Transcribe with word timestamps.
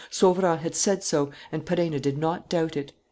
Sauverand 0.09 0.61
had 0.61 0.73
said 0.73 1.03
so 1.03 1.29
and 1.51 1.63
Perenna 1.63 1.99
did 1.99 2.17
not 2.17 2.49
doubt 2.49 2.75
it. 2.75 2.91